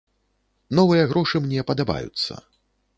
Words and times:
Новыя 0.79 1.03
грошы 1.13 1.43
мне 1.47 1.67
падабаюцца. 1.71 2.45